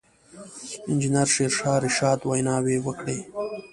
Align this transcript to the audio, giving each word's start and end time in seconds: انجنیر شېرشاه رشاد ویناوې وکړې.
انجنیر 0.89 1.27
شېرشاه 1.35 1.77
رشاد 1.83 2.19
ویناوې 2.23 2.77
وکړې. 2.81 3.17